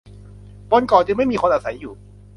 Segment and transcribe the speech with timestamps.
[0.71, 1.93] บนเกาะจึงไม่มีคนอาศัยอยู่